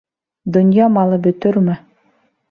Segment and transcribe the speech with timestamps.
[0.55, 1.75] Донъя малы бөтөрмө?